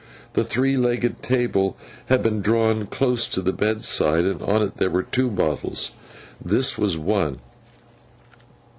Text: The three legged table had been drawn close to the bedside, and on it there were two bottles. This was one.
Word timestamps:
The 0.33 0.43
three 0.43 0.77
legged 0.77 1.21
table 1.21 1.77
had 2.07 2.23
been 2.23 2.41
drawn 2.41 2.87
close 2.87 3.27
to 3.27 3.39
the 3.39 3.53
bedside, 3.53 4.25
and 4.25 4.41
on 4.41 4.63
it 4.63 4.77
there 4.77 4.89
were 4.89 5.03
two 5.03 5.29
bottles. 5.29 5.91
This 6.43 6.75
was 6.75 6.97
one. 6.97 7.37